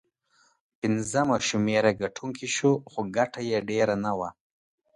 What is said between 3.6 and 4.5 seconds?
ډېره نه وه.